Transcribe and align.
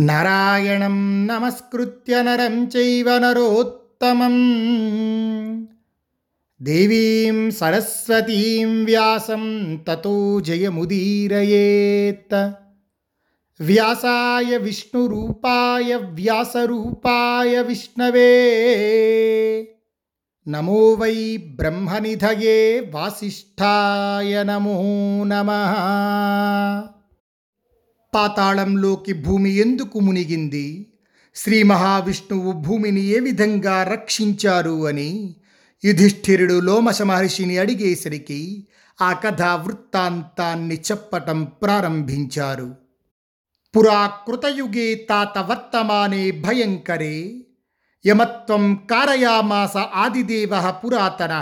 నారాయణం 0.00 1.26
నమస్కృత్య 1.26 2.22
నరం 2.22 2.68
చైవ 2.68 3.18
నరోత్తమం. 3.18 4.36
దేవీం 6.62 7.50
సరస్వతీం 7.50 8.84
వ్యాసం 8.84 9.78
తతో 9.88 10.40
జయముదీరయేత్. 10.40 12.50
వ్యాసాయ 13.60 14.56
విష్ణురూపాయ 14.56 15.96
వ్యాసరూపాయ 15.96 17.62
విష్ణవే. 17.62 18.48
నమో 20.48 20.92
వై 20.92 21.36
బ్రహ్మనిధయే 21.36 22.90
వాసిష్ఠాయ 22.94 24.42
నమో 24.42 25.24
నమః. 25.24 27.01
పాతాళంలోకి 28.14 29.12
భూమి 29.12 29.50
ఎందుకు 29.50 30.00
మునిగింది? 30.00 30.92
శ్రీ 31.34 31.62
మహావిష్ణువు 31.62 32.52
భూమిని 32.52 33.00
ఏ 33.00 33.18
విధంగా 33.18 33.82
రక్షించారు 33.82 34.86
అని 34.86 35.36
యుధిష్ఠిరుడు 35.84 36.60
లోమశ 36.60 37.02
మహర్షిని 37.02 37.58
అడిగేసరికి 37.58 38.68
ఆ 39.02 39.12
కథ 39.12 39.42
వృత్తాంతాన్ని 39.42 40.74
చెప్పటం 40.76 41.44
ప్రారంభించారు. 41.44 42.74
పురాకృతయుగే 43.76 44.94
తాత 44.94 45.38
వర్తమానే 45.38 46.30
భయంకరే 46.30 47.44
యమత్వం 48.06 48.86
కారయామాస 48.90 49.76
ఆదిదేవ 49.76 50.70
పురాతన 50.70 51.34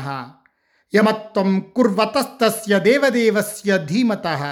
యమత్వం 0.96 1.62
కుర్వతస్తస్య 1.76 2.78
దేవదేవస్య 2.78 3.86
ధీమతః 3.90 4.42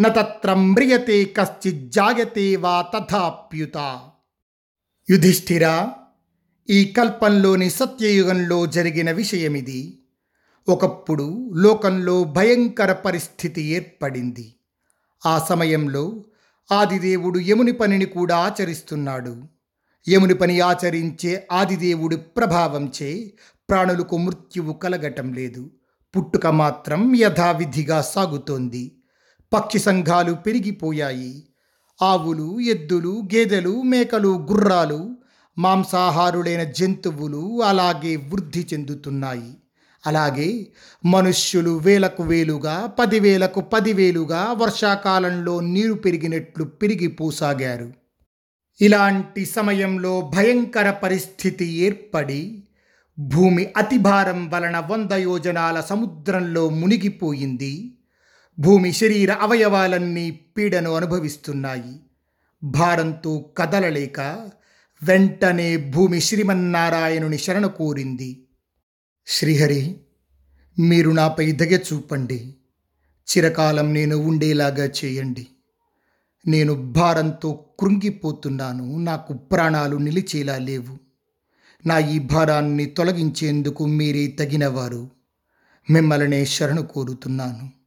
న 0.00 0.52
మ్రియతే 0.52 1.24
కశ్చిజ్జాయతే 1.24 2.56
వా 2.56 2.82
తథాప్యుత 2.82 4.00
యుధిష్ఠిర 5.10 5.88
ఈ 6.70 6.84
కల్పంలోని 6.84 7.70
సత్యయుగంలో 7.70 8.66
జరిగిన 8.66 9.10
విషయమిది. 9.10 9.98
ఒకప్పుడు 10.68 11.50
లోకంలో 11.54 12.24
భయంకర 12.24 12.92
పరిస్థితి 12.92 13.62
ఏర్పడింది. 13.62 14.54
ఆ 15.26 15.46
సమయంలో 15.48 16.24
ఆదిదేవుడు 16.72 17.38
యముని 17.38 17.72
పనిని 17.72 18.04
కూడా 18.04 18.36
ఆచరిస్తున్నాడు. 18.36 19.42
యముని 20.08 20.34
పని 20.34 20.60
ఆచరించే 20.60 21.46
ఆదిదేవుడి 21.52 22.16
ప్రభావంచే 22.16 23.32
ప్రాణులకు 23.70 24.16
మృత్యువు 24.16 24.72
కలగటం 24.72 25.32
లేదు. 25.32 25.70
పుట్టుక 26.16 26.46
మాత్రం 26.46 27.16
యథావిధిగా 27.16 28.02
సాగుతోంది. 28.02 29.00
పక్షి 29.54 29.78
సంఘాలు 29.78 30.32
పెరిగిపోయాయి. 30.32 31.42
ఆవులు 32.02 32.60
ఎద్దులు 32.60 33.22
గేదెలు 33.34 33.82
మేకలు 33.82 34.46
గుర్రాలు 34.52 35.16
మాంసాహారులైన 35.58 36.62
జంతువులు 36.62 37.62
అలాగే 37.62 38.16
వృద్ధి 38.16 38.66
చెందుతున్నాయి. 38.72 39.56
అలాగే 40.06 40.66
మనుష్యులు 41.04 41.70
వేలకు 41.70 42.22
వేలుగా 42.22 42.86
పదివేలకు 42.86 43.60
పదివేలుగా 43.60 44.52
వర్షాకాలంలో 44.52 45.60
నీరు 45.60 45.94
పెరిగినట్లు 45.94 46.64
పెరిగిపోసాగారు. 46.64 47.92
ఇలాంటి 48.80 49.44
సమయంలో 49.44 50.32
భయంకర 50.34 50.90
పరిస్థితి 50.90 51.64
ఏర్పడి 51.64 52.64
భూమి 53.18 53.66
అతిభారం 53.76 54.50
వలన 54.50 54.78
వంద 54.78 55.12
యోజనాల 55.12 55.80
సముద్రంలో 55.80 56.68
మునిగిపోయింది. 56.68 57.93
భూమి 58.58 58.92
శరీర 58.92 59.32
అవయవాలన్నీ 59.32 60.30
పీడను 60.30 60.94
అనుభవిస్తున్నాయి. 60.94 62.00
భారంతో 62.64 63.50
కదలలేక 63.56 64.50
వెంటనే 65.02 65.76
భూమి 65.76 66.20
శ్రీమన్నారాయణుని 66.20 67.38
శరణ 67.38 67.66
కోరింది. 67.66 68.46
శ్రీహరి 69.26 70.00
మీరు 70.78 71.10
నాపై 71.10 71.52
దగ 71.52 71.78
చూపండి. 71.92 72.54
చిరకాలం 73.30 73.94
నేను 73.94 74.16
ఉండేలాగా 74.16 74.84
చేయండి. 74.84 75.46
నేను 76.46 76.74
భారంతో 76.74 77.64
కృంగిపోతున్నాను. 77.80 78.98
నాకు 78.98 79.34
ప్రాణాలు 79.34 79.96
నిలిచేలా 79.96 80.58
లేవు. 80.58 80.98
నా 81.86 81.98
ఈ 81.98 82.18
భారాన్ని 82.18 82.86
తొలగించేందుకు 82.86 83.86
మీరే 83.86 84.26
తగినవారు. 84.26 85.10
మిమ్మల్నే 85.90 86.44
శరణు 86.44 86.82
కోరుతున్నాను. 86.82 87.83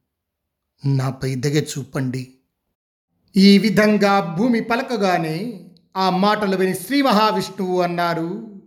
నాపై 0.86 1.34
దగ 1.34 1.60
చూపండి. 1.60 2.34
ఈ 3.36 3.58
విధంగా 3.58 4.34
భూమి 4.38 4.60
పలకగానే 4.60 5.64
ఆ 5.96 6.10
మాటలు 6.10 6.56
విని 6.56 6.74
శ్రీ 6.74 7.02
మహావిష్ణువు 7.02 7.80
అన్నారు 7.80 8.60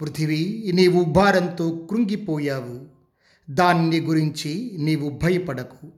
పృథివీ 0.00 0.72
నీవు 0.74 1.04
భారంతో 1.04 1.86
కృంగిపోయావు. 1.90 2.86
దాన్ని 3.50 4.00
గురించి 4.00 4.76
నీవు 4.78 5.10
భయపడకు. 5.22 5.92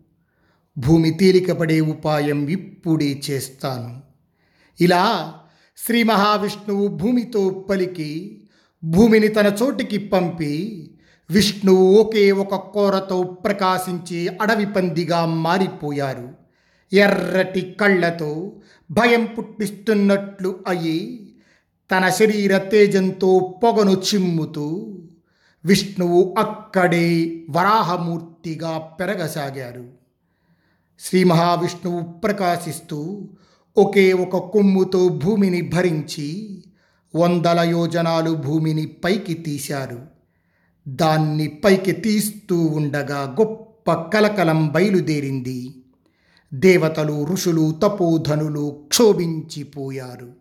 భూమి 0.78 1.10
తేలికపడే 1.10 1.80
ఉపాయం 1.80 2.48
ఇప్పుడే 2.48 3.20
చేస్తాను. 3.30 4.02
ఇలా 4.80 5.34
శ్రీ 5.76 6.02
మహావిష్ణువు 6.02 6.88
భూమితో 6.88 7.66
పలికి 7.70 8.42
భూమిని 8.84 9.28
తన 9.28 9.56
చోటికి 9.62 9.98
పంపి 9.98 10.89
విష్ణువు 11.30 11.98
ఒకే 11.98 12.32
ఒక 12.32 12.54
కోరతో 12.54 13.22
ప్రకాశించి 13.22 14.28
అడవి 14.28 14.66
పందిగా 14.66 15.26
మారిపోయారు. 15.26 16.28
ఎర్రటి 16.92 17.76
కళ్ళతో 17.80 18.52
భయం 18.90 19.24
పుట్టిస్తున్నట్లు 19.24 20.60
అయి 20.68 21.30
తన 21.90 22.08
శరీర 22.08 22.58
తేజంతో 22.58 23.60
పొగను 23.64 23.90
చిమ్ముతూ 23.90 24.98
విష్ణువు 25.64 26.34
అక్కడే 26.38 27.42
వరాహమూర్తిగా 27.50 28.78
పెరగసాగారు. 28.78 29.88
శ్రీ 31.00 31.24
మహావిష్ణువు 31.24 32.00
ప్రకాశిస్తూ 32.00 33.28
ఒకే 33.76 34.12
ఒక 34.12 34.36
కొమ్ముతో 34.36 35.08
భూమిని 35.08 35.60
భరించి 35.60 36.28
వందల 37.16 37.60
యోజనాలు 37.60 38.30
భూమిని 38.30 38.86
పైకి 38.86 39.34
తీశారు. 39.34 40.19
దాన్ని 40.88 41.48
పైకి 41.48 41.92
తీస్తూ 41.92 42.64
ఉండగా 42.66 43.36
గొప్ప 43.40 43.92
కలకలం 43.92 44.68
బయలుదేరింది. 44.68 45.74
దేవతలు 46.54 47.24
ఋషులు 47.24 47.78
తపోధనులు 47.82 48.84
క్షోభించిపోయారు. 48.88 50.32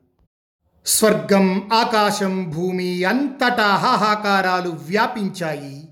స్వర్గం 0.85 1.69
ఆకాశం 1.73 2.49
భూమి 2.49 3.03
అంతటా 3.03 3.75
హాహాకారాలు 3.75 4.69
వ్యాపించాయి. 4.69 5.89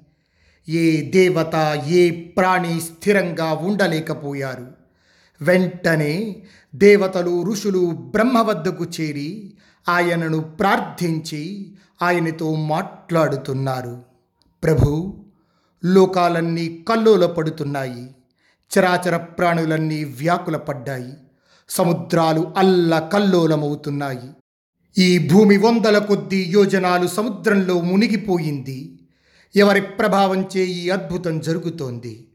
ఏ 0.70 1.10
దేవత 1.10 1.84
ఏ 1.88 2.10
ప్రాణి 2.10 2.82
స్థిరంగా 2.82 3.54
ఉండలేకపోయారు. 3.54 4.68
వెంటనే 5.42 6.36
దేవతలు 6.76 7.44
ఋషులు 7.44 7.86
బ్రహ్మ 7.86 8.42
వద్దకు 8.42 8.86
చేరి 8.86 9.54
ఆయనను 9.90 10.40
ప్రార్థించి 10.42 11.74
ఆయనతో 12.02 12.56
మాట్లాడుతున్నారు. 12.56 14.07
ప్రభు 14.68 15.26
లోకాలన్నీ 15.86 16.86
కల్లోల 16.90 17.26
పడుతున్నాయి. 17.26 18.16
చరాచర 18.80 19.18
ప్రాణులన్నీ 19.18 20.04
వ్యాకుల 20.04 20.58
పడ్డాయి. 20.58 21.14
సముద్రాలు 21.70 22.54
అల్ల 22.58 23.00
కల్లోలమవుతున్నాయి. 23.00 24.30
ఈ 24.98 25.30
భూమి 25.30 25.58
వందల 25.58 25.98
కొద్ది 25.98 26.38
యోజనాలు 26.38 27.08
సముద్రంలో 27.08 27.82
మునిగిపోయింది. 27.82 29.00
ఎవరి 29.56 29.82
ప్రభావంచే 29.82 30.66
ఈ 30.66 30.90
అద్భుతం 30.90 31.40
జరుగుతోంది. 31.40 32.28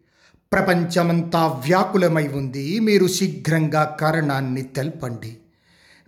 ప్రపంచమంతా 0.53 1.47
వ్యాకులమై 1.47 2.29
ఉంది. 2.29 2.81
మీరు 2.81 3.07
శీఘ్రంగా 3.07 3.97
కారణాన్ని 4.01 4.63
తెల్పండి. 4.63 5.39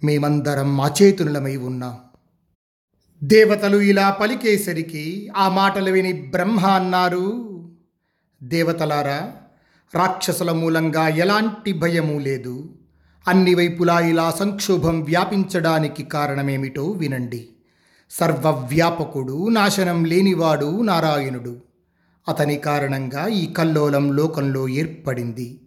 మేమందరం 0.05 0.81
అచేతులమై 0.81 1.57
ఉన్నాం. 1.57 2.04
దేవతలు 3.25 3.77
ఇలా 3.77 4.11
పలికేసరికి 4.11 5.29
ఆ 5.37 5.49
మాటలు 5.49 5.91
విని 5.91 6.13
బ్రహ్మ 6.13 6.61
అన్నారు 6.61 7.55
దేవతలారా 8.43 9.33
రాక్షసుల 9.95 10.53
మూలంగా 10.53 11.09
ఎలాంటి 11.09 11.73
భయము 11.73 12.19
లేదు. 12.19 12.75
అన్ని 13.29 13.55
వైపులా 13.55 14.01
ఇలా 14.01 14.31
సంక్షోభం 14.31 15.01
వ్యాపించడానికి 15.01 16.03
కారణమేమిటో 16.03 16.91
వినండి. 16.91 17.49
సర్వవ్యాపకుడు 18.11 19.49
నాశనం 19.49 20.05
లేనివాడు 20.05 20.83
నారాయణుడు. 20.83 21.57
అతని 22.29 22.57
కారణంగా 22.57 23.27
ఈ 23.27 23.47
కల్లోలం 23.47 24.13
లోకంలో 24.13 24.69
ఏర్పడింది. 24.69 25.61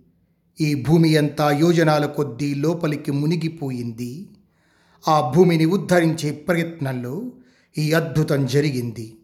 ఈ 0.62 0.84
భూమి 0.88 1.18
అంతా 1.18 1.52
యోజనాల 1.52 2.06
కొద్దీ 2.06 2.54
లోపలికి 2.54 3.12
మునిగిపోయింది. 3.12 4.30
ఆ 5.08 5.34
భూమిని 5.36 5.66
ఉద్ధరించే 5.66 6.32
ప్రయత్నంలో 6.32 7.32
ఈ 7.78 7.94
అద్భుతం 7.94 8.46
జరిగింది. 8.46 9.18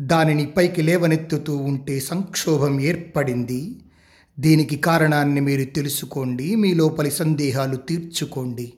దానిని 0.00 0.46
పైకి 0.46 0.82
లేవనెత్తుతూ 0.82 1.56
ఉంటే 1.56 2.00
సంక్షోభం 2.00 2.80
ఏర్పడింది. 2.80 3.80
దీనికి 4.40 4.76
కారణాన్ని 4.76 5.40
మీరు 5.40 5.64
తెలుసుకోండి 5.64 6.56
మీ 6.56 6.74
లోపలి 6.74 7.10
సందేహాలు 7.10 7.76
తీర్చుకోండి. 7.76 8.72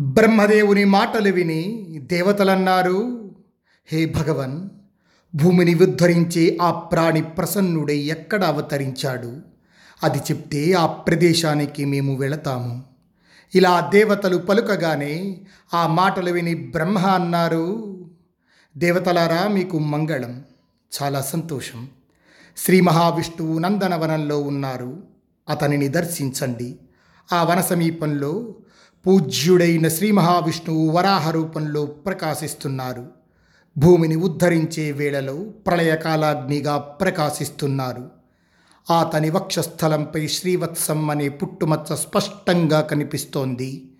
బ్రహ్మదేవుని 0.00 0.84
మాటలు 0.84 1.32
విని 1.32 1.86
దేవతలన్నారు 1.98 3.30
హే 3.86 4.04
భగవన్ 4.04 4.68
భూమిని 5.34 5.74
ఉద్ధరించే 5.74 6.58
ఆ 6.62 6.70
ప్రాణి 6.70 7.22
ప్రసన్నుడై 7.22 7.96
ఎక్కడ 7.96 8.44
అవతరించాడు? 8.44 9.36
అది 10.02 10.18
చెప్తే 10.18 10.72
ఆ 10.72 10.86
ప్రదేశానికి 10.86 11.84
మేము 11.84 12.16
వెళతాము. 12.16 12.84
ఇలా 13.54 13.90
దేవతలు 13.92 14.36
పలుకగానే 14.36 15.40
ఆ 15.74 15.86
మాటలు 15.86 16.30
విని 16.32 16.54
బ్రహ్మ 16.54 16.98
అన్నారు 16.98 17.95
దేవతలారా 18.78 19.48
మీకు 19.48 19.78
మంగళం. 19.78 20.44
చాలా 21.02 21.20
సంతోషం. 21.20 21.88
శ్రీ 22.56 22.80
మహావిష్ణువు 22.80 23.58
నందనవనంలో 23.58 24.40
ఉన్నారు. 24.40 25.02
అతనిని 25.48 25.88
దర్శించండి. 25.88 26.76
ఆ 27.32 27.44
వన 27.44 27.60
సమీపంలో 27.60 28.54
పూజ్యుడైన 29.06 29.88
శ్రీ 29.88 30.10
మహావిష్ణువు 30.10 30.90
వరాహ 30.90 31.30
రూపంలో 31.30 31.86
ప్రకాశిస్తున్నారు. 31.86 33.06
భూమిని 33.78 34.16
ఉద్ధరించే 34.16 34.92
వేళలో 34.92 35.34
ప్రళయకాలాగ్నిగా 35.34 36.76
ప్రకాశిస్తున్నారు. 36.76 38.10
అతని 39.00 39.30
వక్షస్థలంపై 39.30 40.26
శ్రీవత్సం 40.26 41.10
అనే 41.10 41.28
పుట్టుమచ్చ 41.28 41.96
స్పష్టంగా 41.96 42.80
కనిపిస్తోంది. 42.80 43.92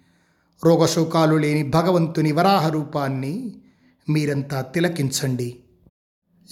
రోగశోకాలు 0.65 1.37
లేని 1.37 1.63
భగవంతుని 1.63 2.33
వరాహ 2.33 2.69
రూపాన్ని 2.69 3.53
మీరంతా 4.09 4.61
తిలకించండి. 4.61 5.59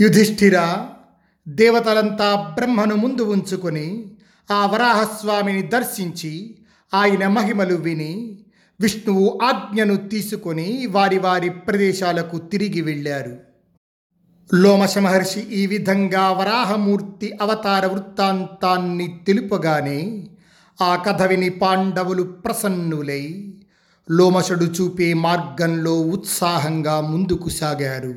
యుధిష్ఠిర 0.00 0.86
దేవతలంతా 1.48 2.54
బ్రహ్మను 2.54 2.94
ముందు 2.94 3.22
ఉంచుకొని 3.22 4.16
ఆ 4.50 4.66
వరాహస్వామిని 4.66 5.62
దర్శించి 5.62 6.58
ఆయన 6.94 7.26
మహిమలు 7.26 7.74
విని 7.74 8.44
విష్ణువు 8.80 9.40
ఆజ్ఞను 9.42 9.96
తీసుకొని 9.96 10.86
వారి 10.86 11.18
వారి 11.18 11.50
ప్రదేశాలకు 11.50 12.38
తిరిగి 12.38 12.80
వెళ్ళారు. 12.80 13.38
లోమశ 14.54 14.98
మహర్షి 14.98 15.40
ఈ 15.40 15.66
విధంగా 15.66 16.30
వరాహమూర్తి 16.30 17.38
అవతార 17.40 17.86
వృత్తాంతాన్ని 17.86 19.20
తెలుపగానే 19.26 20.28
ఆ 20.82 20.96
కథ 20.96 21.22
విని 21.22 21.48
పాండవులు 21.48 22.22
ప్రసన్నులై 22.22 23.54
లోమశుడు 24.10 24.64
చూపే 24.64 25.14
మార్గంలో 25.14 26.00
ఉత్సాహంగా 26.00 27.00
ముందుకు 27.00 27.48
సాగారు. 27.48 28.14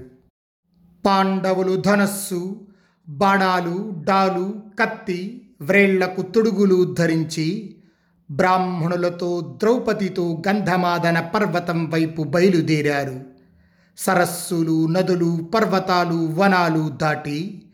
పాండవులు 1.06 1.76
ధనస్సు 1.76 2.68
బాణాలు 3.10 3.94
డాలు 4.08 4.54
కత్తి 4.80 5.50
వ్రేళ్ళకు 5.62 6.22
తొడుగులు 6.22 6.96
ధరించి 7.00 7.76
బ్రాహ్మణులతో 8.32 9.60
ద్రౌపదితో 9.64 10.44
గంధమాదన 10.48 11.20
పర్వతం 11.20 11.90
వైపు 11.90 12.24
బయలుదేరారు. 12.24 13.22
సరస్సులు 13.98 14.88
నదులు 14.88 15.50
పర్వతాలు 15.56 16.34
వనాలు 16.34 16.90
దాటి 16.90 17.66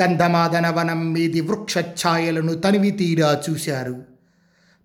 గంధమాదన 0.00 0.70
వనం 0.70 1.12
మీది 1.12 1.40
వృక్షఛాయలను 1.40 2.54
తనివితీరా 2.54 3.40
చూశారు. 3.50 4.17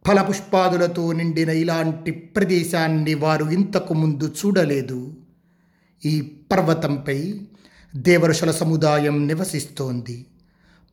ఫలపుష్పాదులతో 0.08 1.12
నిండిన 1.12 1.50
ఇలాంటి 1.50 2.12
ప్రదేశాన్ని 2.12 3.14
వారు 3.14 3.46
ఇంతకు 3.46 3.94
ముందు 3.94 4.28
చూడలేదు. 4.28 5.14
ఈ 6.06 6.32
పర్వతంపై 6.52 7.42
దేవరుషుల 7.96 8.52
సముదాయం 8.52 9.28
నివసిస్తోంది. 9.28 10.26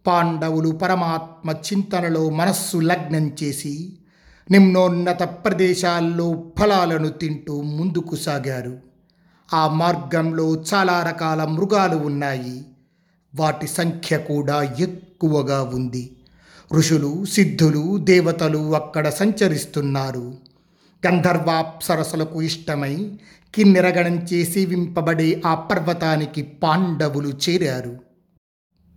పాండవులు 0.07 0.71
పరమాత్మ 0.71 1.51
చింతనలో 1.51 2.31
మనస్సు 2.31 2.77
లగ్నం 2.77 3.37
చేసి 3.43 3.93
నిమ్నోన్నత 4.51 5.23
ప్రదేశాల్లో 5.23 6.45
ఫలాలను 6.59 7.09
తింటూ 7.09 7.61
ముందుకు 7.61 8.17
సాగారు. 8.17 8.79
ఆ 9.55 9.69
మార్గంలో 9.69 10.65
చాలా 10.75 11.03
రకాల 11.03 11.45
మృగాలు 11.45 11.97
ఉన్నాయి. 11.97 12.65
వాటి 13.35 13.69
సంఖ్య 13.69 14.19
కూడా 14.19 14.63
ఎక్కువగా 14.63 15.63
ఉంది. 15.63 16.17
ఋషులు 16.75 17.25
సిద్ధులు 17.25 17.97
దేవతలు 17.97 18.75
అక్కడ 18.75 19.09
సంచరిస్తున్నారు. 19.09 20.35
గంధర్వాప్సరసులకు 21.07 22.43
ఇష్టమై 22.43 23.13
కిన్నెరగణం 23.55 24.27
చేసి 24.33 24.67
వింపబడే 24.67 25.43
ఆ 25.47 25.55
పర్వతానికి 25.55 26.43
పాండవులు 26.43 27.29
చేరారు. 27.29 27.97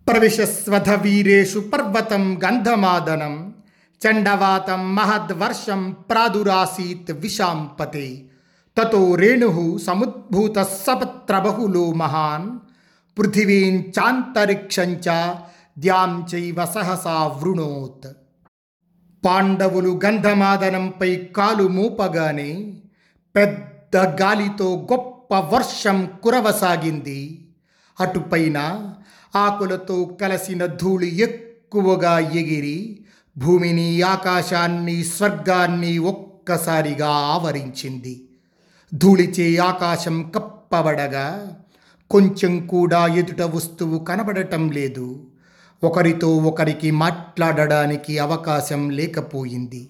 ప్రవిశస్వధ 0.07 0.89
వీరేషు 0.89 1.59
పర్వతం 1.59 2.39
గంధమాదనం 2.43 3.53
చండవాతం 4.01 4.95
మహద్వర్షం 4.95 5.95
ప్రాదురాసీత్ 6.09 7.11
విశాంపతే 7.11 8.23
తతో 8.77 9.15
రేణు 9.15 9.79
సముద్భూత 9.87 10.61
సపత్ర 10.61 11.39
బహులో 11.39 11.93
మహాన్ 11.93 12.59
పృథివీంచాంతరిక్షంచ 13.19 15.35
ద్యాం 15.77 16.11
చైవ 16.31 16.59
సహసా 16.65 17.15
వృణోత్ 17.35 18.09
పాండవులు 19.23 19.91
గంధమాదనంపై 20.03 21.11
కాలు 21.37 21.65
మోపగానే 21.67 22.51
పెద్ద 23.35 23.95
గాలితో 24.21 24.67
గొప్ప 24.91 25.33
వర్షం 25.53 25.97
కురవసాగింది 26.23 27.21
అటుపైన 27.97 28.57
ఆకులతో 29.35 29.97
కలసిన 30.21 30.61
ధూళి 30.75 31.09
ఎక్కువగా 31.19 32.13
ఎగిరి 32.35 32.77
భూమిని 33.35 33.89
ఆకాశాన్ని 34.05 34.97
స్వర్గాన్ని 35.11 35.93
ఒక్కసారిగా 36.05 37.11
ఆవరించింది 37.33 38.15
ధూళిచే 38.91 39.47
ఆకాశం 39.63 40.17
కప్పబడగా 40.31 41.27
కొంచెం 42.11 42.53
కూడా 42.67 43.03
ఎదుట 43.15 43.41
వస్తువు 43.51 43.97
కనబడటం 44.05 44.63
లేదు 44.71 45.07
ఒకరితో 45.83 46.37
ఒకరికి 46.37 46.91
మాట్లాడడానికి 46.91 48.17
అవకాశం 48.17 48.89
లేకపోయింది. 48.89 49.89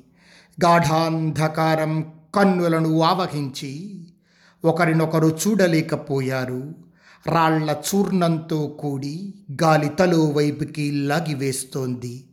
గాఢాంధకారం 0.66 2.06
కన్నులను 2.36 3.02
ఆవహించి 3.02 4.02
ఒకరినొకరు 4.66 5.38
చూడలేకపోయారు. 5.48 6.76
రాళ్ళ 7.28 7.72
చూర్ణంతో 7.72 8.68
కూడి 8.68 9.34
గాలి 9.64 9.90
తలో 9.90 10.30
వైపుకి 10.30 10.92
లాగివేస్తోంది. 10.92 12.24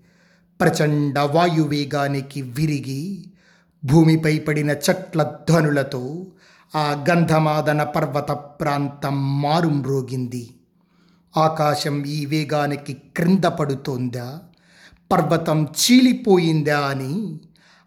ప్రచండ 0.60 1.18
వాయువేగానికి 1.18 2.42
విరిగి 2.42 3.24
భూమిపై 3.84 4.38
పడిన 4.38 4.70
చెట్ల 4.70 5.22
ధ్వనులతో 5.22 6.26
ఆ 6.74 7.04
గంధమాదన 7.10 7.82
పర్వత 7.82 8.30
ప్రాంతం 8.32 9.42
మారుమ్రోగింది. 9.42 10.50
ఆకాశం 11.36 12.04
ఈ 12.04 12.26
వేగానికి 12.26 12.92
క్రింద 12.92 13.44
పడుతోందా? 13.44 14.40
పర్వతం 15.12 15.64
చీలిపోయిందా 15.64 16.80
అని 16.80 17.40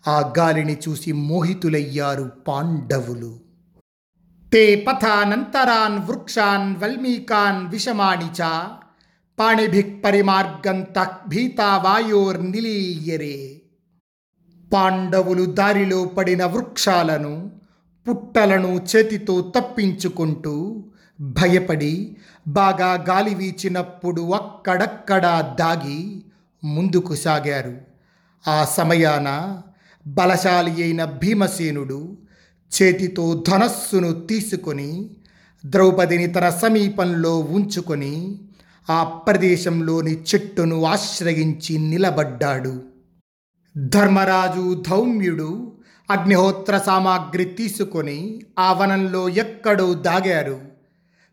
ఆ 0.07 0.33
గాలిని 0.37 0.77
చూసి 0.89 1.11
మోహితులయ్యారు 1.11 2.31
పాండవులు. 2.47 3.39
తే 4.53 4.75
పథానంతరాన్ 4.75 5.99
వృక్షాన్ 5.99 6.75
వల్మీకాన్ 6.75 7.67
విషమాణి 7.67 8.25
చ 8.25 8.41
పాణిభిక్ 9.39 10.05
పరిమార్గంత 10.05 11.07
భీతా 11.27 11.77
వాయోర్నిలీయరే 11.77 13.61
పాండవులు 14.73 15.45
దారిలో 15.45 16.05
పడిన 16.05 16.45
వృక్షాలను 16.45 17.51
పుట్టలను 18.07 18.85
చేతితో 18.95 19.41
తప్పించుకుంటూ 19.41 20.85
భయపడి 21.21 22.17
బాగా 22.47 23.05
గాలి 23.09 23.35
వీచినప్పుడు 23.35 24.33
అక్కడక్కడా 24.33 25.57
దాగి 25.59 26.23
ముందుకు 26.63 27.15
సాగారు. 27.15 27.77
ఆ 28.47 28.65
సమయాన 28.65 29.61
బలశాలి 30.07 30.83
అయిన 30.83 31.05
భీమసేనుడు 31.05 32.17
చేతితో 32.71 33.43
ధనస్సును 33.47 34.21
తీసుకొని 34.21 35.09
ద్రౌపదిని 35.65 36.27
తన 36.27 36.49
సమీపంలో 36.49 37.39
ఉంచుకొని 37.39 38.39
ఆ 38.89 39.03
ప్రదేశంలోని 39.03 40.11
చెట్టును 40.11 40.83
ఆశ్రయించి 40.83 41.77
నిలబడ్డాడు. 41.77 42.83
ధర్మరాజు 43.77 44.83
ధౌమ్యుడు 44.87 45.71
అగ్నిహోత్ర 46.11 46.77
సామాగ్రి 46.77 47.45
తీసుకొని 47.45 48.41
ఆ 48.59 48.73
వనంలో 48.73 49.29
ఎక్కడో 49.29 49.93
దాగారు. 49.93 50.72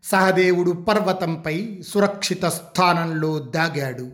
సహదేవుడు 0.03 0.71
పర్వతంపై 0.71 1.81
సురక్షిత 1.87 2.45
స్థానంలో 2.45 3.39
దాగాడు. 3.39 4.11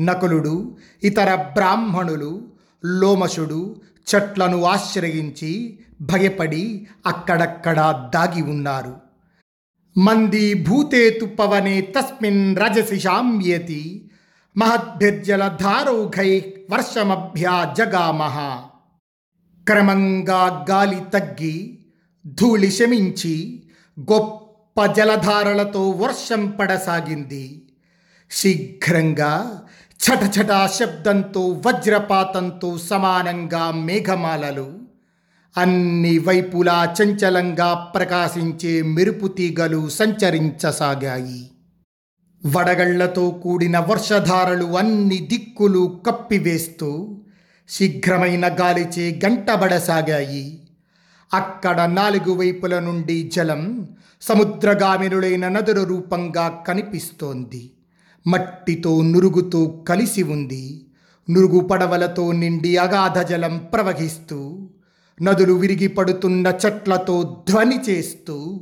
నకులుడు 0.00 0.76
ఇతర 1.02 1.34
బ్రాహ్మణులు 1.34 2.48
లోమశుడు 2.84 3.80
చెట్లను 4.14 4.64
ఆశ్రయించి 4.64 5.80
భయపడి 6.00 6.86
అక్కడక్కడా 7.06 8.10
దాగి 8.14 8.42
ఉన్నారు. 8.42 8.94
మంది 9.98 10.54
భూతేతు 10.54 11.24
పవనే 11.24 11.80
తస్మిన్ 11.80 12.56
రజసి 12.56 13.00
శామ్యతి 13.00 14.10
మహద్భిర్జలధారౌఘై 14.56 16.54
వర్షమభ్యా 16.70 17.74
జగామహ 17.78 18.36
క్రమంగా 19.68 20.66
గాలి 20.70 21.00
తగ్గి 21.14 21.78
ధూళి 22.26 22.70
శమించి 22.70 23.62
గొప్ప 24.00 24.39
జలధారలతో 24.86 25.90
వర్షం 25.90 26.50
పడసాగింది. 26.50 27.62
శీఘ్రంగా 28.30 29.62
చటచట 30.00 30.66
శబ్దంతో 30.66 31.62
వజ్రపాతంతో 31.66 32.78
సమానంగా 32.78 33.70
మేఘమాలలు 33.70 34.78
అన్ని 35.56 36.18
వైపులా 36.18 36.94
చంచలంగా 37.02 37.74
ప్రకాశించే 37.74 38.82
మెరుపు 38.82 39.26
తీగలు 39.26 39.88
సంచరించసాగాయి. 39.88 41.50
వడగళ్ళతో 42.46 43.30
కూడిన 43.30 43.78
వర్షధారలు 43.78 44.78
అన్ని 44.78 45.16
దిక్కులు 45.16 46.00
కప్పివేస్తూ 46.06 47.20
శీఘ్రమైన 47.68 48.56
గాలిచే 48.60 49.20
గంటబడసాగాయి. 49.24 50.59
అక్కడ 51.34 51.80
నాలుగు 51.80 52.32
వైపుల 52.32 52.78
నుండి 52.78 53.30
జలం 53.34 53.88
సముద్రగామినులైన 54.22 55.48
నదుల 55.48 55.84
రూపంగా 55.84 56.64
కనిపిస్తోంది. 56.68 57.70
మట్టితో 58.26 59.02
నురుగుతో 59.02 59.84
కలిసి 59.88 60.22
ఉంది. 60.22 60.84
నురుగు 61.30 61.60
పడవలతో 61.60 62.32
నిండి 62.32 62.76
అగాధ 62.76 63.18
జలం 63.18 63.58
ప్రవహిస్తూ 63.72 64.68
నదులు 65.22 65.52
విరిగి 65.52 65.86
పడుతున్న 65.86 66.54
చెట్లతో 66.66 67.44
ధ్వని 67.50 67.78
చేస్తూ 67.90 68.60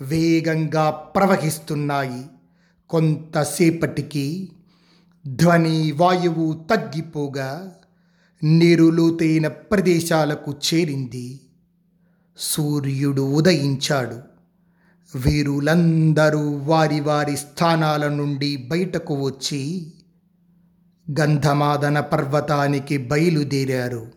వేగంగా 0.00 0.90
ప్రవహిస్తున్నాయి. 0.90 2.24
కొంతసేపటికి 2.90 4.48
ధ్వని 5.26 5.92
వాయువు 5.92 6.64
తగ్గిపోగా 6.70 7.72
నీరు 8.44 8.84
లోతైన 8.84 9.48
ప్రదేశాలకు 9.48 10.54
చేరింది. 10.74 11.40
సూర్యుడు 12.38 13.22
ఉదయించాడు. 13.22 14.20
వీరులందరూ 15.18 16.56
వారి 16.56 17.00
వారి 17.00 17.36
స్థానాల 17.36 18.08
నుండి 18.08 18.56
బయటకు 18.56 19.14
వచ్చి 19.14 19.92
గంధమాదన 21.20 22.00
పర్వతానికి 22.00 22.98
బయలుదేరారు. 22.98 24.12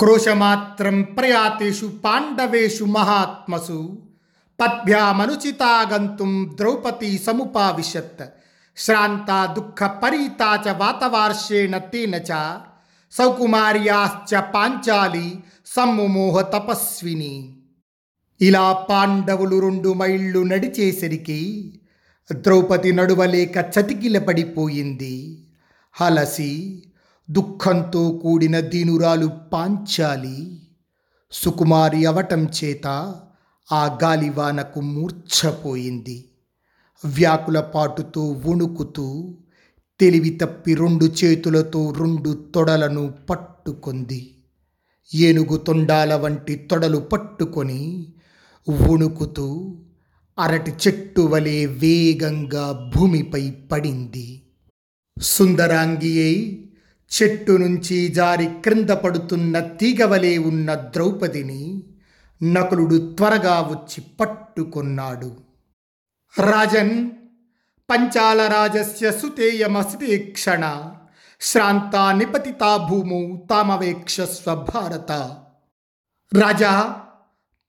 క్రోశమాత్రం 0.00 1.02
ప్రయాతేషు 1.02 1.92
పాండవేషు 2.04 2.84
మహాత్మసు 2.84 4.02
పద్భ్యామనుచితాగంతుం 4.60 6.56
ద్రౌపది 6.58 7.18
సముపావిశత్ 7.18 8.24
శ్రాంతా 8.76 9.46
దుఃఖ 9.46 9.84
పరీతా 9.84 10.64
చ 10.66 10.76
వాతవార్షేణ 10.76 11.78
తేన 11.78 12.14
చ 12.14 12.28
సౌకుమార్యాశ్చ 13.12 14.40
పాంచాలి 14.40 15.44
సమ్ముమోహ 15.66 16.40
తపస్విని. 16.40 17.56
ఇలా 18.40 18.72
పాండవులు 18.72 19.60
రెండు 19.60 19.92
మైళ్ళు 19.92 20.42
నడిచేసరికి 20.42 21.80
ద్రౌపది 22.32 22.92
నడువలేక 22.92 23.56
చతికిల 23.56 24.18
పడిపోయింది. 24.18 25.48
హలసి 25.92 26.82
దుఃఖంతో 27.30 28.20
కూడిన 28.22 28.60
దీనురాలు 28.60 29.30
పాంచాలి 29.52 30.62
సుకుమారి 31.32 32.06
అవటం 32.06 32.44
చేత 32.44 32.86
ఆ 33.72 33.98
గాలివానకు 34.02 34.80
మూర్ఛపోయింది. 34.80 36.28
వ్యాకుల 37.04 37.60
పాటుతో 37.60 38.42
వణుకుతూ 38.46 39.38
తెలివి 40.00 40.30
తప్పి 40.30 40.74
రెండు 40.74 41.04
చేతులతో 41.04 41.94
రెండు 41.98 42.52
తొడలను 42.54 43.14
పట్టుకుంది. 43.30 44.34
ఏనుగు 45.14 45.56
తొండాల 45.56 46.14
వంటి 46.14 46.54
తొడలు 46.54 46.98
పట్టుకొని 46.98 48.12
వణుకుతూ 48.70 49.76
అరటి 50.38 50.70
చెట్టు 50.70 51.20
వలె 51.20 51.66
వేగంగా 51.66 52.92
భూమిపై 52.96 53.50
పడింది. 53.50 54.42
సుందరాంగి 55.20 56.24
అయి 56.24 56.70
చెట్టు 57.10 57.52
నుంచి 57.52 58.08
జారి 58.08 58.46
క్రింద 58.46 58.90
పడుతున్న 58.90 59.60
తీగవలే 59.60 60.38
ఉన్న 60.38 60.74
ద్రౌపదిని 60.74 61.82
నకులుడు 62.42 63.14
త్వరగా 63.14 63.60
వచ్చి 63.60 64.04
పట్టుకొన్నాడు. 64.20 65.36
రాజన్ 66.40 67.10
పంచాల 67.90 68.42
రాజస్య 68.42 69.10
క్షణ. 70.16 70.90
శ్రాంతా 71.40 72.12
నిపతితా 72.12 72.76
భూము 72.76 73.46
తామవేక్షస్వ 73.50 74.54
భారత. 74.54 75.12
రాజా 76.34 76.96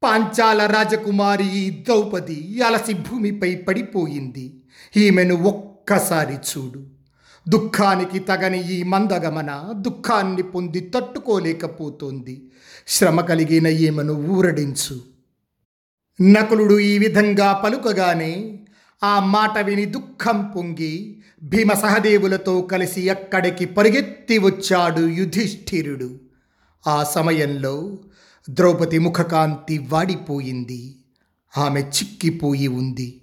పాంచాల 0.03 0.65
రాజకుమారి 0.65 1.69
ద్రౌపది 1.69 2.62
అలసి 2.62 2.93
భూమిపై 2.93 3.55
పడిపోయింది. 3.55 4.63
ఈమెను 4.98 5.36
ఒక్కసారి 5.36 6.34
చూడు. 6.34 6.86
దుఃఖానికి 7.50 8.19
తగని 8.19 8.74
ఈ 8.74 8.84
మందగమన 8.84 9.74
దుఃఖాన్ని 9.75 10.41
పొంది 10.41 10.79
తట్టుకోలేకపోతోంది. 10.79 12.51
శ్రమ 12.88 13.22
కలిగిన 13.22 13.67
ఈమెను 13.67 14.13
ఊరడించు. 14.13 15.01
నకులుడు 16.22 16.79
ఈ 16.79 16.98
విధంగా 16.98 17.53
పలుకగానే 17.53 18.60
ఆ 19.06 19.20
మాట 19.20 19.58
విని 19.58 19.86
దుఃఖం 19.86 20.52
పొంగి 20.56 21.24
భీమ 21.44 21.74
సహదేవులతో 21.74 22.62
కలిసి 22.62 23.10
అక్కడికి 23.10 23.66
పరిగెత్తి 23.66 24.38
వచ్చాడు 24.38 25.08
యుధిష్ఠిరుడు. 25.08 26.20
ఆ 26.88 27.04
సమయంలో 27.04 27.98
ద్రౌపది 28.50 29.00
ముఖకాంతి 29.00 29.78
వాడిపోయింది. 29.78 30.96
ఆమె 31.58 31.82
చిక్కిపోయి 31.82 32.68
ఉంది. 32.68 33.22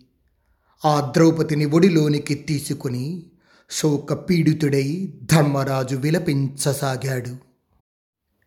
ఆ 0.85 1.13
ద్రౌపదిని 1.17 1.65
ఒడిలోనికి 1.65 2.35
తీసుకుని 2.35 3.23
శోక 3.71 4.13
పీడితుడై 4.13 5.15
ధర్మరాజు 5.23 5.97
విలపించసాగాడు. 5.97 7.37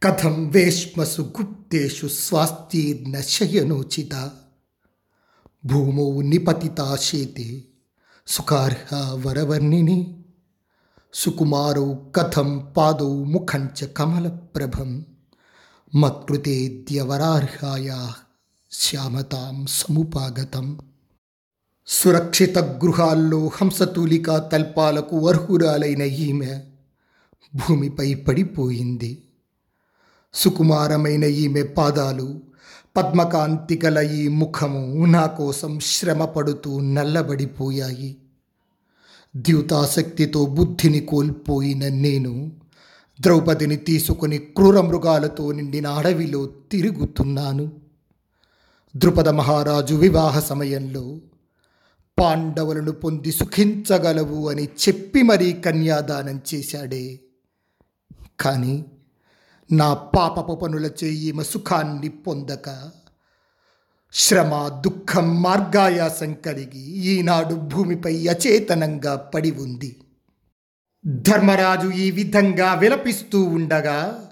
కథం 0.03 0.49
వేష్మసు 0.49 1.21
గుప్తేషు 1.21 2.07
స్వాస్తీర్ణ 2.07 3.19
శయనోచిత. 3.19 4.31
భూమౌ 5.65 6.21
నిపతితాశేతే 6.21 7.63
సుఖార్హ 8.27 9.21
వరవర్ణిని 9.25 10.23
సుకుమారౌ 11.13 11.95
కథం 12.15 12.73
పాదౌ 12.77 13.23
ముఖంచ 13.23 13.87
కమలప్రభం 13.87 15.05
మత్కృతేద్యవరార్హాయా 15.95 18.13
శ్యామతాం 18.71 19.65
సముపాగతం. 19.69 20.79
సురక్షిత 21.87 22.59
గృహాల్లో 22.59 23.47
హంసతూలికా 23.47 24.39
తల్పాలకు 24.39 25.29
అర్హురాలైన 25.29 26.01
ఈమె 26.01 26.63
భూమిపై 27.55 28.13
పడిపోయింది. 28.13 29.23
సుకుమారమైన 30.33 31.23
ఈమె 31.23 31.63
పాదాలు 31.63 32.41
పద్మకాంతి 32.95 33.79
గల 33.85 33.97
ఈ 33.97 34.27
ముఖము 34.27 35.05
నా 35.05 35.25
కోసం 35.25 35.79
శ్రమ 35.79 36.25
పడుతూ 36.25 36.79
నల్లబడిపోయాయి. 36.79 38.17
ద్యూతాసక్తితో 39.35 40.45
బుద్ధిని 40.45 40.99
కోల్పోయిన 40.99 41.87
నేను 41.87 42.51
ద్రౌపదిని 43.21 43.75
తీసుకుని 43.75 44.37
క్రూర 44.37 44.81
మృగాలతో 44.81 45.51
నిండిన 45.51 45.87
అడవిలో 45.87 46.45
తిరుగుతున్నాను. 46.45 47.71
ద్రుపద 48.95 49.29
మహారాజు 49.29 49.95
వివాహ 49.95 50.39
సమయంలో 50.39 51.17
పాండవులను 52.19 52.91
పొంది 52.91 53.31
సుఖించగలవు 53.31 54.49
అని 54.49 54.63
చెప్పి 54.63 55.21
మరీ 55.21 55.53
కన్యాదానం 55.53 56.41
చేశాడే. 56.53 57.19
కానీ 58.39 58.85
నా 59.71 59.93
పాపపు 59.93 60.55
పనుల 60.55 61.05
ఈమె 61.05 61.43
సుఖాన్ని 61.43 62.09
పొందక 62.09 62.91
శ్రమ 64.13 64.81
దుఃఖం 64.85 65.41
మార్గాయాసం 65.41 66.33
కలిగి 66.33 66.79
ఈనాడు 66.79 67.55
భూమిపై 67.55 68.27
అచేతనంగా 68.27 69.15
పడి 69.15 69.51
ఉంది. 69.51 69.95
ధర్మరాజు 71.05 71.89
ఈ 71.89 72.11
విధంగా 72.11 72.73
విలపిస్తూ 72.73 73.43
ఉండగా 73.43 74.29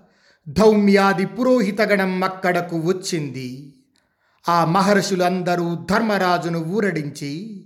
ధౌమ్యాది 0.50 1.26
పురోహితగణం 1.26 2.24
అక్కడకు 2.24 2.80
వచ్చింది. 2.80 3.74
ఆ 4.50 4.66
మహర్షులందరూ 4.66 5.76
ధర్మరాజును 5.92 6.60
ఊరడించి 6.60 7.66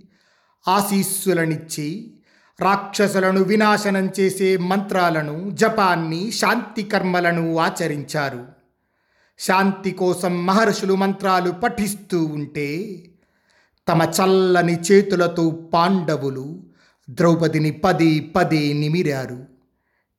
ఆశీస్సులనిచ్చి 0.68 2.17
రాక్షసులను 2.60 3.42
వినాశనం 3.42 4.10
చేసే 4.20 4.56
మంత్రాలను 4.56 5.50
జపాన్ని 5.50 6.32
శాంతి 6.32 6.82
కర్మలను 6.82 7.58
ఆచరించారు. 7.58 8.46
శాంతి 9.38 9.90
కోసం 9.90 10.46
మహర్షులు 10.46 10.94
మంత్రాలు 10.94 11.50
పఠిస్తూ 11.50 12.24
ఉంటే 12.24 13.02
తమ 13.88 14.12
చల్లని 14.20 14.80
చేతులతో 14.80 15.50
పాండవులు 15.50 16.60
ద్రౌపదిని 17.10 17.70
పదే 17.70 18.20
పదే 18.20 18.72
నిమిరారు. 18.72 19.46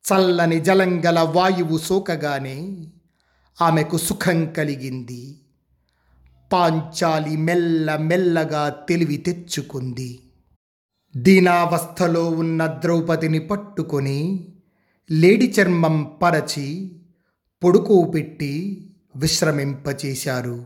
చల్లని 0.06 0.60
జలంగల 0.60 1.20
వాయువు 1.20 1.78
సోకగానే 1.78 2.86
ఆమెకు 3.62 3.98
సుఖం 3.98 4.46
కలిగింది. 4.46 5.36
పాంచాలి 6.54 7.38
మెల్ల 7.38 7.96
మెల్లగా 7.96 8.70
తెలివి 8.70 9.18
తెచ్చుకుంది. 9.18 10.20
దీనావస్థలో 11.18 12.30
ఉన్న 12.30 12.66
ద్రౌపదిని 12.66 13.40
పట్టుకొని 13.40 14.48
లేడి 15.12 15.54
చర్మం 15.62 16.12
పరచి 16.22 16.92
పొడుకోపెట్టి 17.64 18.86
విశ్రమింపచేశారు. 19.16 20.66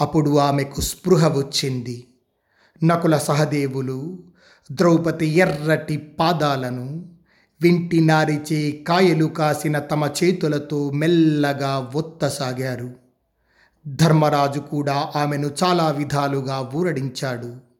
అప్పుడు 0.00 0.38
ఆమెకు 0.38 0.80
స్పృహ 0.80 1.28
వచ్చింది. 1.28 2.04
నకుల 2.84 3.18
సహదేవులు 3.18 4.22
ద్రౌపది 4.72 5.26
ఎర్రటి 5.26 5.96
పాదాలను 5.96 7.08
వింటి 7.62 8.00
నారిచే 8.00 8.72
కాయలు 8.72 9.24
కాసిన 9.24 9.78
తమ 9.78 10.10
చేతులతో 10.24 10.90
మెల్లగా 10.90 11.92
ఒత్తసాగారు. 11.94 12.94
ధర్మరాజు 13.86 14.60
కూడా 14.60 15.12
ఆమెను 15.16 15.50
చాలా 15.64 15.90
విధాలుగా 15.90 16.70
ఊరడించాడు. 16.74 17.73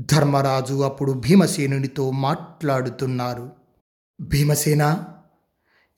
ధర్మరాజు 0.00 0.82
అప్పుడు 0.82 1.12
భీమసేనునితో 1.12 2.10
మాట్లాడుతున్నారు. 2.10 3.52
భీమసేన 4.20 5.04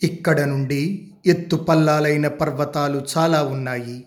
ఇక్కడ 0.02 0.40
నుండి 0.40 1.12
ఎత్తు 1.26 1.56
పల్లాలైన 1.56 2.28
పర్వతాలు 2.28 3.04
చాలా 3.18 3.42
ఉన్నాయి. 3.42 4.06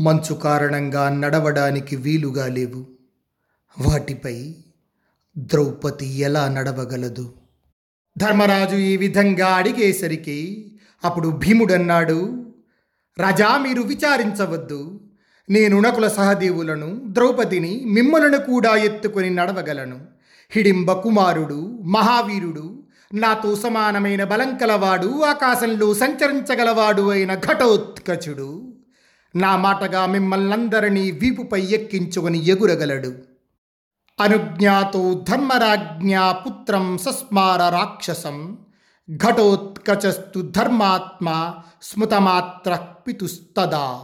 మంచు 0.00 0.34
కారణంగా 0.34 1.08
నడవడానికి 1.08 1.96
వీలుగా 1.96 2.46
లేవు. 2.46 2.86
వాటిపై 3.80 4.54
ద్రౌపది 5.38 6.06
ఎలా 6.06 6.48
నడవగలదు? 6.48 7.34
ధర్మరాజు 8.18 8.76
ఈ 8.76 8.96
విధంగా 8.96 9.46
అడిగేసరికి 9.46 10.72
అప్పుడు 11.04 11.28
భీముడన్నాడు 11.28 12.46
రాజా 13.18 13.58
మీరు 13.58 13.82
విచారించవద్దు. 13.82 15.00
నేను 15.50 15.80
నకుల 15.80 16.08
సహదేవులను 16.08 17.00
ద్రౌపదిని 17.06 17.82
మిమ్మలను 17.86 18.38
కూడా 18.38 18.76
ఎత్తుకుని 18.76 19.30
నడవగలను. 19.30 20.00
హిడింబ 20.50 20.92
కుమారుడు 20.92 21.78
మహావీరుడు 21.82 22.82
నాతో 23.14 23.56
సమానమైన 23.56 24.24
బలం 24.24 24.56
కలవాడు 24.56 25.22
ఆకాశంలో 25.22 25.94
సంచరించగలవాడు 25.94 27.10
అయిన 27.10 27.34
ఘటోత్కచుడు. 27.34 28.74
నా 29.36 29.56
మాటగా 29.56 30.06
మిమ్మల్నందరినీ 30.06 31.10
వీపుపై 31.10 31.60
ఎక్కించుకొని 31.60 32.46
ఎగురగలడు. 32.46 33.12
అనుజ్ఞాతో 34.20 35.24
ధర్మరాజ్ఞా 35.28 36.32
పుత్రం 36.32 36.98
సస్మార 36.98 37.68
రాక్షసం. 37.68 38.58
ఘటోత్కచస్తు 39.16 40.40
ధర్మాత్మ 40.40 41.54
స్మృతమాత్ర 41.82 42.78
పితుస్తదా. 43.06 44.00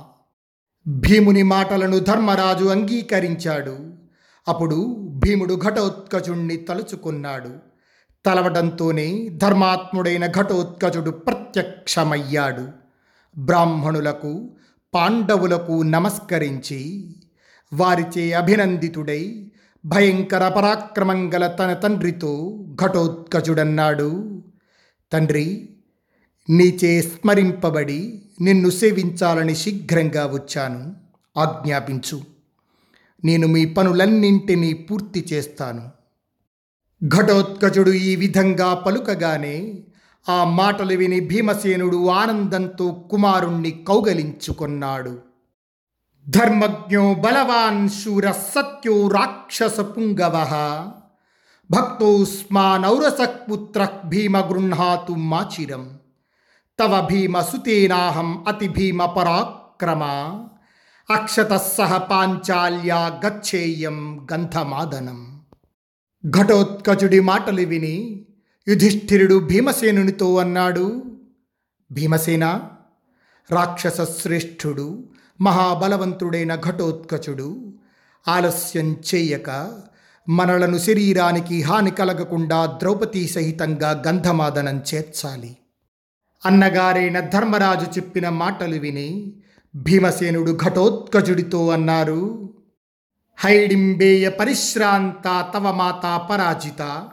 భీముని 0.89 1.43
మాటలను 1.43 1.99
ధర్మరాజు 1.99 2.65
అంగీకరించాడు. 2.65 3.77
అప్పుడు 4.49 4.97
భీముడు 5.11 5.61
ఘటోత్కచుణ్ణి 5.69 6.57
తలుచుకున్నాడు. 6.57 7.51
తలవడంతోనే 8.27 9.29
ధర్మాత్ముడైన 9.29 10.27
ఘటోత్కచుడు 10.27 11.11
ప్రత్యక్షమయ్యాడు. 11.11 12.69
బ్రాహ్మణులకు 13.39 14.51
పాండవులకు 14.95 15.83
నమస్కరించి 15.83 17.15
వారిచే 17.73 18.33
అభినందితుడై 18.33 19.53
భయంకర 19.87 20.49
పరాక్రమం 20.49 21.35
గల 21.35 21.47
తన 21.47 21.73
తండ్రితో 21.73 22.65
ఘటోత్కచుడన్నాడు. 22.85 24.43
తండ్రి 25.13 25.69
నీచే 26.51 27.03
స్మరింపబడి 27.03 28.23
నిన్ను 28.41 28.71
సేవించాలని 28.71 29.57
శీఘ్రంగా 29.57 30.27
వచ్చాను. 30.27 30.97
ఆజ్ఞాపించు. 31.37 32.21
నేను 33.25 33.47
మీ 33.47 33.67
పనులన్నింటినీ 33.67 34.73
పూర్తి 34.73 35.27
చేస్తాను. 35.33 35.91
ఘటోత్కచుడు 37.09 37.91
ఈ 37.91 38.17
విధంగా 38.17 38.75
పలుకగానే 38.75 39.85
ఆ 40.29 40.45
మాటలు 40.45 40.97
విని 40.97 41.21
భీమసేనుడు 41.21 42.09
ఆనందంతో 42.09 42.91
కుమారుణ్ణి 42.91 43.71
కౌగలించుకొన్నాడు. 43.71 45.19
ధర్మజ్ఞో 46.29 47.15
బలవాన్ 47.15 47.89
శూర 47.89 48.31
సత్యో 48.31 49.09
రాక్షస 49.09 49.81
పుంగవ. 49.81 50.47
భక్తోస్మానౌరసక్పుత్ర 51.71 53.89
భీమ 54.05 54.41
గృహాతు 54.41 55.13
మాచిరం. 55.13 55.99
తవ 56.81 57.07
భీమ 57.11 57.41
సుతేనాహం 57.41 58.45
అతి 58.49 58.69
భీమ 58.69 59.05
పరాక్రమ 59.05 60.05
అక్షతస్సహ 61.11 61.97
పాంచాల్యా 61.97 63.21
గచ్చేయం 63.27 64.29
గంధమాదనం. 64.33 65.41
ఘటోత్కచుడి 66.31 67.21
మాటలు 67.21 67.63
విని 67.63 68.27
యుధిష్ఠిరుడు 68.69 69.39
భీమసేనునితో 69.39 70.37
అన్నాడు 70.37 71.03
భీమసేన 71.93 72.61
రాక్షస 73.51 74.01
శ్రేష్ఠుడు 74.01 75.09
మహాబలవంతుడైన 75.41 76.55
ఘటోత్కచుడు 76.55 77.75
ఆలస్యం 78.29 78.97
చేయక 79.15 79.81
మనలను 80.29 80.79
శరీరానికి 80.79 81.63
హాని 81.63 81.91
కలగకుండా 81.91 82.67
ద్రౌపదీ 82.67 83.29
సహితంగా 83.29 84.03
గంధమాదనం 84.07 84.83
చేర్చాలి. 84.95 85.58
అన్నగారైన 86.47 87.21
ధర్మరాజు 87.21 87.85
చెప్పిన 87.85 88.29
మాటలు 88.29 88.79
విని 88.79 89.33
భీమసేనుడు 89.77 90.59
ఘటోత్కజుడితో 90.65 91.69
అన్నారు 91.69 92.51
హైడింబేయ 93.39 94.29
పరిశ్రాంత 94.29 95.51
తవ 95.55 95.73
మాత 95.73 96.29
పరాజిత 96.31 97.09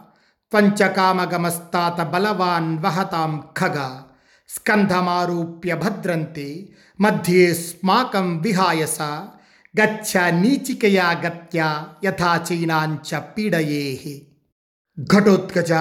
పంచకామగమస్తాత 0.54 2.02
బలవాన్ 2.02 2.80
వహతాం 2.80 3.44
ఖగ 3.58 4.02
స్కంధమారూప్య 4.50 5.76
భద్రంతే 5.76 6.70
మధ్యే 7.02 7.54
స్మాకం 7.54 8.38
విహాయస 8.38 9.02
గచ్చ 9.82 10.32
నీచికయా 10.32 11.12
గత్య 11.26 11.86
యథా 12.04 12.46
చైనాంచ 12.52 13.20
పీడయే 13.20 14.22
ఘటోత్కజ 15.02 15.72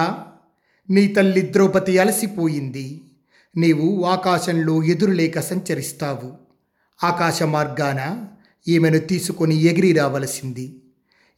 నీ 0.89 1.07
తల్లి 1.07 1.53
ద్రౌపది 1.53 1.97
అలసిపోయింది. 1.97 3.04
నీవు 3.57 4.03
ఆకాశంలో 4.03 4.83
ఎదురులేక 4.83 5.39
సంచరిస్తావు. 5.39 6.33
ఆకాశ 7.05 7.43
మార్గాన 7.43 8.25
ఈమెను 8.67 8.97
తీసుకొని 8.97 9.55
ఎగిరి 9.55 9.93
రావలసింది. 9.93 10.81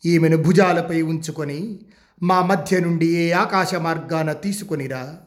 ఈమెను 0.05 0.37
భుజాలపై 0.37 1.01
ఉంచుకొని 1.01 1.79
మా 2.23 2.41
మధ్య 2.41 2.79
నుండి 2.79 3.05
ఏ 3.05 3.31
ఆకాశ 3.31 3.75
మార్గాన 3.75 4.31
తీసుకొనిరా 4.31 5.17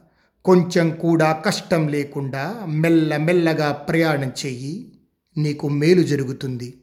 కొంచెం 0.45 0.89
కూడా 0.89 1.31
కష్టం 1.31 1.87
లేకుండా 1.87 2.65
మెల్ల 2.67 3.17
మెల్లగా 3.17 3.71
ప్రయాణం 3.71 4.31
చెయ్యి. 4.45 4.91
నీకు 5.37 5.69
మేలు 5.69 6.01
జరుగుతుంది. 6.01 6.73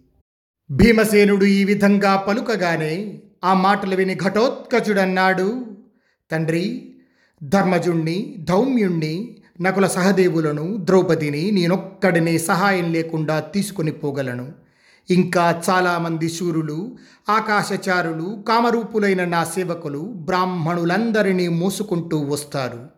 భీమసేనుడు 0.70 1.44
ఈ 1.44 1.64
విధంగా 1.64 2.16
పలుకగానే 2.16 3.22
ఆ 3.44 3.54
మాటలు 3.54 3.96
విని 3.96 4.14
ఘటోత్కచుడన్నాడు. 4.14 5.66
తండ్రి 6.30 6.94
ధర్మజుణ్ణి 7.42 8.36
ధౌమ్యుణ్ణి 8.38 9.37
నకుల 9.60 9.86
సహదేవులను 9.86 10.76
ద్రౌపదిని 10.80 11.50
నేనొక్కడినే 11.50 12.38
సహాయం 12.38 12.92
లేకుండా 12.92 13.40
తీసుకొని 13.40 13.92
పోగలను. 13.92 14.52
ఇంకా 15.10 15.62
చాలామంది 15.70 16.28
శూరులు 16.28 16.96
ఆకాశచారులు 17.28 18.44
కామరూపులైన 18.48 19.24
నా 19.24 19.44
సేవకులు 19.44 19.98
బ్రాహ్మణులందరినీ 19.98 21.48
మోసుకుంటూ 21.48 22.18
వస్తారు. 22.18 22.88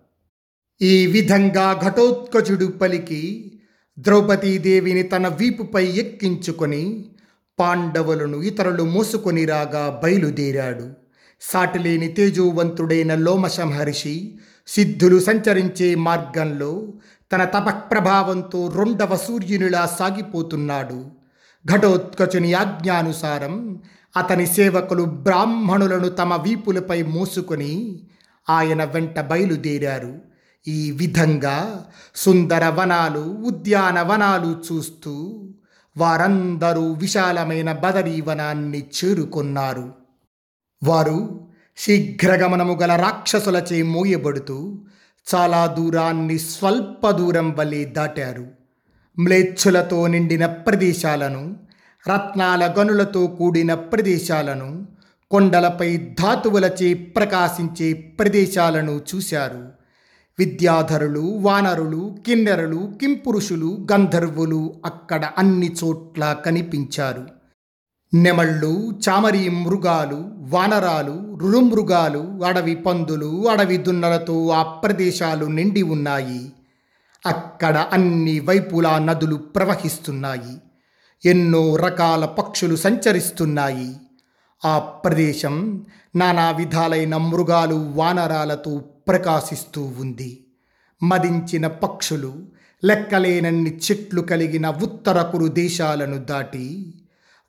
ఈ 0.83 1.07
విధంగా 1.07 1.81
ఘటోత్కచుడు 1.87 2.67
పలికి 2.67 3.53
ద్రౌపదీదేవిని 3.99 5.03
తన 5.03 5.29
వీపుపై 5.29 5.85
ఎక్కించుకొని 5.85 7.07
పాండవులను 7.59 8.43
ఇతరులు 8.43 8.83
మోసుకొని 8.83 9.45
రాగా 9.45 10.01
బయలుదేరాడు. 10.03 10.87
సాటిలేని 11.41 12.09
తేజోవంతుడైన 12.09 13.15
లోమసంహర్షి 13.15 14.39
సిద్ధులు 14.71 15.19
సంచరించే 15.19 15.95
మార్గంలో 15.95 16.93
తన 17.33 17.45
తపఃప్రభావంతో 17.45 18.73
రెండవ 18.77 19.17
సూర్యునిలా 19.17 19.97
సాగిపోతున్నాడు. 19.99 21.11
ఘటోత్కచుని 21.67 22.55
ఆజ్ఞానుసారం 22.55 23.79
అతని 24.17 24.47
సేవకులు 24.47 25.03
బ్రాహ్మణులను 25.03 26.09
తమ 26.09 26.35
వీపులపై 26.35 27.03
మోసుకొని 27.03 28.01
ఆయన 28.51 28.85
వెంట 28.85 29.21
బయలుదేరారు. 29.21 30.21
ఈ 30.69 30.91
విధంగా 30.91 31.85
సుందర 32.15 32.69
వనాలు 32.69 33.21
ఉద్యానవనాలు 33.21 34.63
చూస్తూ 34.67 35.15
వారందరూ 35.97 36.93
విశాలమైన 36.93 37.73
బదరీవనాన్ని 37.73 38.87
చేరుకున్నారు. 38.97 39.93
వారు 40.83 41.50
శీఘ్రగమనము 41.77 42.79
గల 42.83 42.97
రాక్షసులచే 42.97 43.83
మోయబడుతూ 43.83 44.79
చాలా 45.35 45.67
దూరాన్ని 45.67 46.39
స్వల్ప 46.39 47.11
దూరం 47.11 47.57
వలె 47.59 47.85
దాటారు. 47.85 48.47
మ్లేచ్ఛులతో 49.19 50.07
నిండిన 50.07 50.47
ప్రదేశాలను 50.47 51.57
రత్నాల 52.09 52.75
గనులతో 52.79 53.27
కూడిన 53.27 53.75
ప్రదేశాలను 53.75 54.87
కొండలపై 55.31 55.97
ధాతువులచే 55.97 56.95
ప్రకాశించే 56.95 57.93
ప్రదేశాలను 57.93 59.01
చూశారు. 59.15 59.69
విద్యాధరులు 60.39 61.21
వానరులు 61.21 62.17
కిన్నెరలు 62.27 62.93
కింపురుషులు 63.01 63.87
గంధర్వులు 63.93 64.75
అక్కడ 64.85 65.31
అన్ని 65.39 65.77
చోట్ల 65.85 66.37
కనిపించారు. 66.47 67.40
నెమళ్ళు 68.15 69.01
చామరి 69.09 69.49
మృగాలు 69.49 70.31
వానరాలు 70.37 71.39
రురుమృగాలు 71.41 72.45
అడవి 72.45 72.75
పందులు 72.75 73.49
అడవి 73.49 73.77
దున్నలతో 73.77 74.49
ఆ 74.49 74.63
ప్రదేశాలు 74.63 75.47
నిండి 75.47 75.83
ఉన్నాయి. 75.83 76.53
అక్కడ 77.27 77.89
అన్ని 77.93 78.41
వైపులా 78.41 78.99
నదులు 78.99 79.37
ప్రవహిస్తున్నాయి. 79.37 80.57
ఎన్నో 81.25 81.77
రకాల 81.77 82.25
పక్షులు 82.25 82.77
సంచరిస్తున్నాయి. 82.77 83.97
ఆ 84.65 84.79
ప్రదేశం 84.79 85.87
నానా 86.17 86.51
విధాలైన 86.51 87.17
మృగాలు 87.17 87.75
వానరాలతో 87.75 88.79
ప్రకాశిస్తూ 88.79 89.91
ఉంది. 90.01 90.47
మదించిన 91.03 91.67
పక్షులు 91.67 92.35
లెక్కలేనన్ని 92.85 93.77
చెట్లు 93.77 94.21
కలిగిన 94.21 94.71
ఉత్తరకురు 94.71 95.47
దేశాలను 95.47 96.19
దాటి 96.19 96.95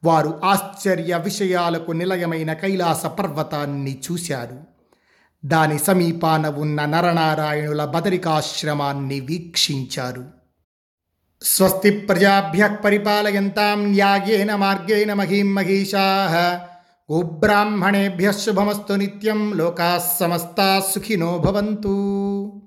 వారు 0.03 0.41
ఆశ్చర్య 0.43 1.17
విషయాలకు 1.23 1.91
నిలయమైన 1.91 2.53
కైలాస 2.53 3.05
పర్వతాన్ని 3.05 4.01
చూశారు. 4.11 4.57
దాని 5.45 5.79
సమీపాన 5.79 6.47
ఉన్న 6.47 6.85
నరనారాయణుల 6.85 7.85
బదరికాశ్రమాన్ని 7.85 9.19
వీక్షించారు. 9.19 10.25
స్వస్తి 11.41 11.89
ప్రజాభ్య 11.89 12.77
పరిపాలయంతాం 12.85 13.85
న్యాయేన 13.85 14.55
మార్గేణ 14.55 15.13
మహీం 15.13 15.55
మహిషా. 15.55 16.29
గోబ్రాహ్మణేభ్య 17.11 18.31
శుభమస్తు 18.31 18.93
నిత్యం 18.93 19.53
లోకా 19.53 20.01
సమస్తా 20.19 20.83
సుఖినో 20.95 21.37
భవంతు. 21.37 22.61